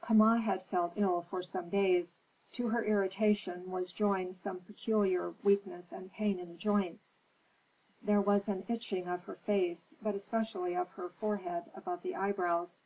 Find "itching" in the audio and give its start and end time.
8.66-9.06